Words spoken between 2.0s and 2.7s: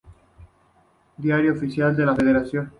la Federación.